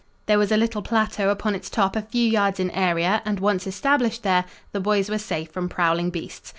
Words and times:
There 0.25 0.39
was 0.39 0.51
a 0.51 0.57
little 0.57 0.81
plateau 0.81 1.29
upon 1.29 1.53
its 1.53 1.69
top 1.69 1.95
a 1.95 2.01
few 2.01 2.27
yards 2.27 2.59
in 2.59 2.71
area 2.71 3.21
and, 3.23 3.39
once 3.39 3.67
established 3.67 4.23
there, 4.23 4.45
the 4.71 4.79
boys 4.79 5.11
were 5.11 5.19
safe 5.19 5.51
from 5.51 5.69
prowling 5.69 6.09
beasts. 6.09 6.49